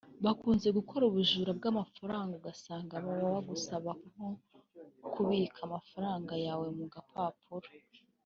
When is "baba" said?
3.05-3.27